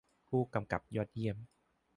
[0.27, 1.37] -ผู้กำกับยอดเยี่ยม